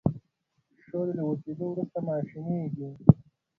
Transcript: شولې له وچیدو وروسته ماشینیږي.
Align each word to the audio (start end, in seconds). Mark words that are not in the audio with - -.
شولې 0.83 1.13
له 1.17 1.23
وچیدو 1.29 1.65
وروسته 1.71 1.99
ماشینیږي. 2.09 2.87